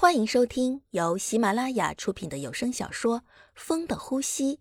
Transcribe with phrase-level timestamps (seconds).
[0.00, 3.18] 欢迎收听由喜马拉雅出品的有声小说
[3.56, 4.54] 《风的呼吸》，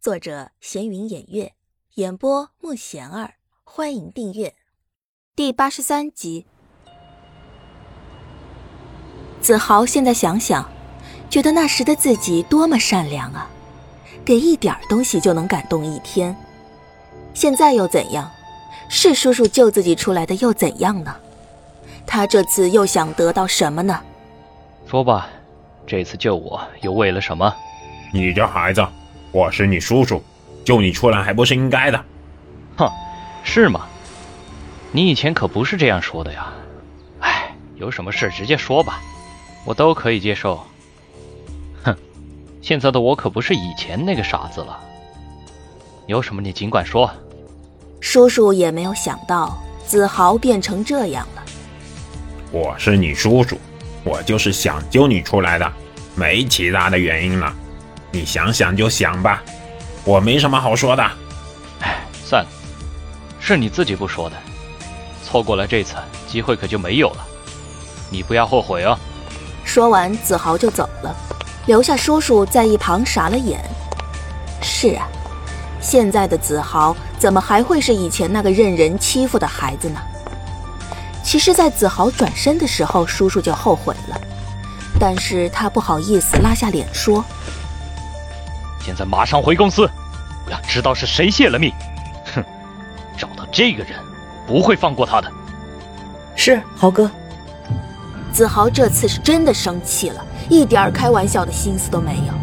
[0.00, 1.52] 作者闲云掩月，
[1.94, 3.34] 演播慕贤儿。
[3.62, 4.56] 欢迎订阅
[5.36, 6.46] 第八十三集。
[9.40, 10.68] 子豪现在想想，
[11.30, 13.48] 觉得那时的自己多么善良啊，
[14.24, 16.36] 给一点东西就能感动一天。
[17.32, 18.28] 现在又怎样？
[18.88, 21.14] 是叔叔救自己出来的又怎样呢？
[22.04, 24.02] 他这次又想得到什么呢？
[24.92, 25.26] 说吧，
[25.86, 27.50] 这次救我又为了什么？
[28.12, 28.86] 你这孩子，
[29.30, 30.22] 我是你叔叔，
[30.66, 32.04] 救你出来还不是应该的？
[32.76, 32.86] 哼，
[33.42, 33.86] 是吗？
[34.90, 36.52] 你以前可不是这样说的呀。
[37.20, 39.00] 哎，有什么事直接说吧，
[39.64, 40.62] 我都可以接受。
[41.82, 41.96] 哼，
[42.60, 44.78] 现在的我可不是以前那个傻子了。
[46.04, 47.10] 有什么你尽管说。
[47.98, 49.56] 叔叔也没有想到
[49.86, 51.42] 子豪变成这样了。
[52.50, 53.58] 我是你叔叔。
[54.04, 55.72] 我就是想救你出来的，
[56.14, 57.52] 没其他的原因了。
[58.10, 59.42] 你想想就想吧，
[60.04, 61.02] 我没什么好说的。
[61.80, 62.48] 哎，算了，
[63.40, 64.36] 是你自己不说的，
[65.24, 65.94] 错过了这次
[66.26, 67.26] 机会可就没有了。
[68.10, 68.98] 你不要后悔哦。
[69.64, 71.14] 说完，子豪就走了，
[71.66, 73.64] 留下叔叔在一旁傻了眼。
[74.60, 75.08] 是啊，
[75.80, 80.00] 现在的子豪怎么还会是以前那个任人欺负的孩子呢？
[81.32, 84.20] 其实，在子豪转身的时候，叔叔就后悔了，
[85.00, 87.24] 但是他不好意思拉下脸说
[88.84, 89.88] ：“现在马上回公司，
[90.44, 91.72] 我要知道是谁泄了密。
[92.34, 92.44] 哼，
[93.16, 93.98] 找到这个人，
[94.46, 95.32] 不会放过他的。”
[96.36, 97.10] 是豪哥。
[98.30, 102.34] 子豪这次是真的生气了，一点开玩笑的心思都没有。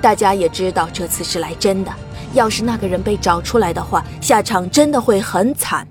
[0.00, 1.90] 大家也知道这次是来真的，
[2.32, 5.84] 要是那个人被找出来的话，下场真的会很惨。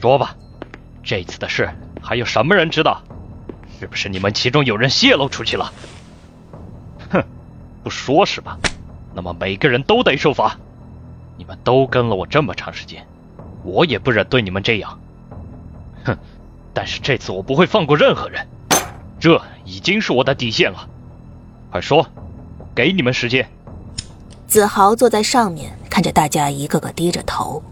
[0.00, 0.34] 说吧，
[1.02, 1.68] 这次的事
[2.00, 3.02] 还有什么人知道？
[3.78, 5.72] 是不是你们其中有人泄露出去了？
[7.10, 7.22] 哼，
[7.82, 8.58] 不说是吧？
[9.14, 10.56] 那么每个人都得受罚。
[11.36, 13.06] 你们都跟了我这么长时间，
[13.62, 14.98] 我也不忍对你们这样。
[16.04, 16.16] 哼，
[16.72, 18.46] 但是这次我不会放过任何人，
[19.18, 20.88] 这已经是我的底线了。
[21.70, 22.06] 快说，
[22.74, 23.48] 给你们时间。
[24.46, 27.62] 子豪坐在上面，看着大家一个个低着头。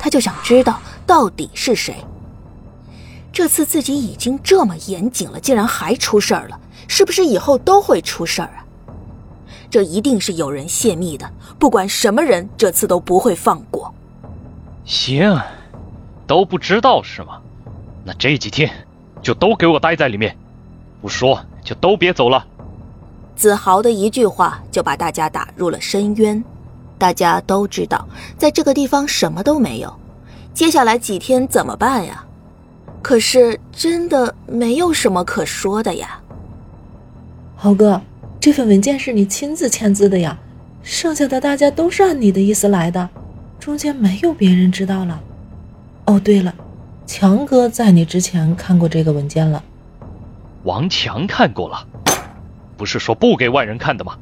[0.00, 1.94] 他就想知道到底是谁。
[3.30, 8.64] 这次自己已经这么严谨了，竟然还出事儿了，是不是以后都会出事儿啊？
[9.70, 13.94] 这一定是有人泄密的，不管什么人，这次都不会放过。
[14.84, 15.38] 行，
[16.26, 17.40] 都不知道是吗？
[18.02, 18.68] 那这几天
[19.22, 20.36] 就都给我待在里面，
[21.00, 22.44] 不说就都别走了。
[23.36, 26.42] 子豪的一句话就把大家打入了深渊。
[27.00, 28.06] 大家都知道，
[28.36, 29.90] 在这个地方什么都没有，
[30.52, 32.22] 接下来几天怎么办呀？
[33.00, 36.20] 可是真的没有什么可说的呀。
[37.56, 37.98] 豪哥，
[38.38, 40.36] 这份文件是你亲自签字的呀，
[40.82, 43.08] 剩下的大家都是按你的意思来的，
[43.58, 45.18] 中间没有别人知道了。
[46.04, 46.54] 哦，对了，
[47.06, 49.64] 强哥在你之前看过这个文件了。
[50.64, 51.86] 王强看过了，
[52.76, 54.18] 不是说不给外人看的吗？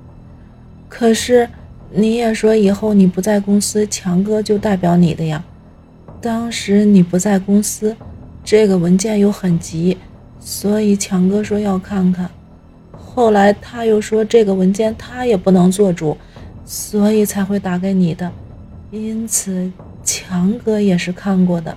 [0.89, 1.51] 可是。
[1.91, 5.43] 你也说以后你不在公司，强哥就代表你的呀。
[6.21, 7.97] 当时你不在公司，
[8.45, 9.97] 这个文件又很急，
[10.39, 12.29] 所以强哥说要看看。
[12.93, 16.17] 后来他又说这个文件他也不能做主，
[16.65, 18.31] 所以才会打给你的。
[18.91, 19.71] 因此，
[20.05, 21.77] 强哥也是看过的。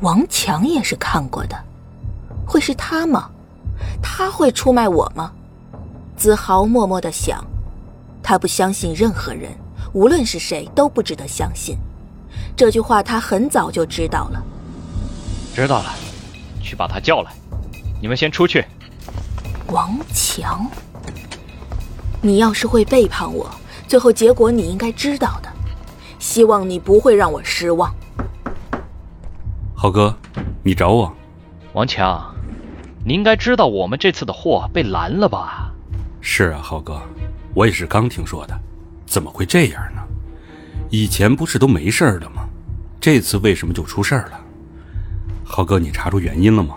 [0.00, 1.56] 王强也是看过的，
[2.46, 3.30] 会是他吗？
[4.02, 5.32] 他会出卖我吗？
[6.16, 7.44] 子豪默默的想。
[8.24, 9.52] 他不相信任何人，
[9.92, 11.76] 无论是谁都不值得相信。
[12.56, 14.42] 这句话他很早就知道了。
[15.54, 15.94] 知道了，
[16.62, 17.30] 去把他叫来。
[18.00, 18.64] 你们先出去。
[19.68, 20.66] 王强，
[22.22, 23.48] 你要是会背叛我，
[23.86, 25.50] 最后结果你应该知道的。
[26.18, 27.94] 希望你不会让我失望。
[29.74, 30.16] 豪哥，
[30.62, 31.14] 你找我？
[31.74, 32.34] 王强，
[33.04, 35.73] 你应该知道我们这次的货被拦了吧？
[36.26, 37.02] 是啊，浩哥。
[37.54, 38.58] 我也是刚听说的，
[39.04, 40.02] 怎么会这样呢？
[40.88, 42.48] 以前不是都没事的吗？
[42.98, 44.40] 这次为什么就出事了？
[45.44, 46.76] 浩哥，你查出原因了吗？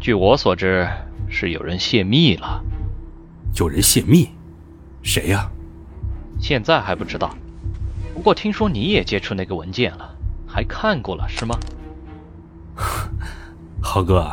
[0.00, 0.86] 据我所知，
[1.30, 2.60] 是有人泄密了。
[3.54, 4.28] 有人泄密？
[5.04, 5.48] 谁呀？
[6.40, 7.34] 现在还不知道。
[8.12, 10.16] 不过听说你也接触那个文件了，
[10.48, 11.56] 还看过了，是吗？
[13.80, 14.30] 浩哥，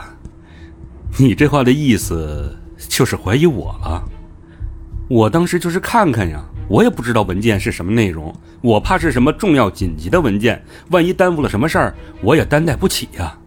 [1.20, 2.58] 你这话的意思
[2.90, 4.04] 就是怀疑我了？
[5.08, 13.38] 我当时就是看看呀，我也不知道文件是什么内容，我怕是什么重要紧急的文件，万一耽误了什么事儿，我也担待不起呀。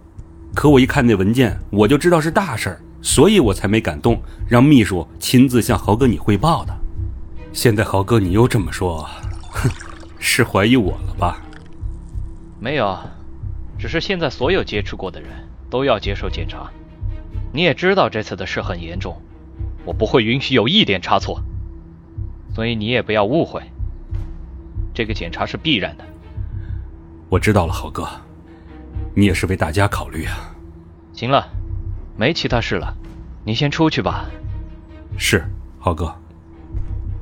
[0.55, 6.73] 可我一看那文件，我就知道是大事儿，所以我才没敢动，让秘书亲自向豪哥你汇报的。
[7.53, 9.05] 现在豪哥你又这么说，
[9.51, 9.69] 哼，
[10.19, 11.43] 是怀疑我了吧？
[12.61, 12.97] 没有，
[13.79, 15.31] 只是现在所有接触过的人
[15.69, 16.71] 都要接受检查。
[17.53, 19.21] 你也知道这次的事很严重，
[19.85, 21.41] 我不会允许有一点差错，
[22.59, 23.63] 所以你也不要误会，
[24.93, 26.05] 这个检查是必然的。
[27.29, 28.05] 我知道了，豪哥，
[29.15, 30.53] 你也是为大家考虑啊。
[31.13, 31.49] 行了，
[32.17, 32.93] 没其他事了，
[33.45, 34.29] 你先出去吧。
[35.17, 36.13] 是，豪哥。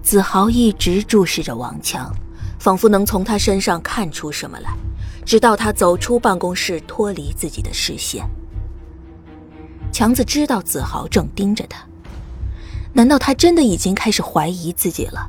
[0.00, 2.10] 子豪一直注视着王强，
[2.58, 4.70] 仿佛能从他身上看出什么来，
[5.26, 8.26] 直到他走出办公室，脱离自己的视线。
[9.92, 11.86] 强子知道子豪正盯着他，
[12.96, 15.28] 难道他真的已经开始怀疑自己了？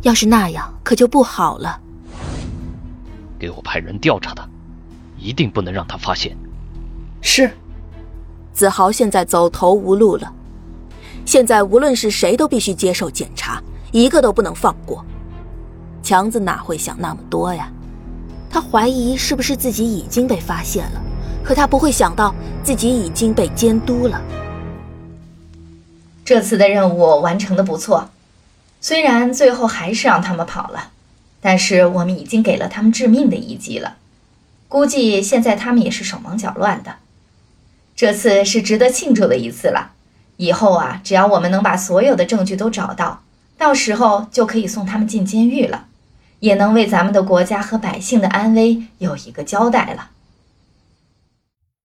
[0.00, 1.78] 要是那样，可就不好了。
[3.38, 4.48] 给我派人调查他，
[5.18, 6.34] 一定不能让他发现。
[7.20, 7.50] 是。
[8.54, 10.32] 子豪现在走投无路了，
[11.26, 15.04] 现在无论是谁都必须接受检查，一个都不能放过。
[16.02, 17.70] 强子哪会想那么多呀？
[18.48, 21.02] 他怀疑是不是自己已经被发现了。
[21.44, 22.34] 可他不会想到
[22.64, 24.18] 自己已经被监督了。
[26.26, 28.10] 这次的任务完成的不错，
[28.80, 30.90] 虽然最后还是让他们跑了，
[31.40, 33.96] 但是我们已经给了他们致命的一击了。
[34.66, 36.96] 估计现在他们也是手忙脚乱的。
[37.94, 39.92] 这次是值得庆祝的一次了。
[40.36, 43.22] 以后啊，只要我们能把所有的证据都找到，
[43.56, 45.86] 到时候就可以送他们进监狱了，
[46.40, 50.10] 也能为咱们的国家和百姓的安危有一个交代了。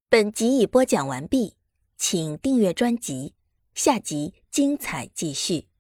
[0.10, 1.54] 本集已播讲完毕，
[1.96, 3.34] 请订阅专辑，
[3.74, 5.71] 下集精彩继续。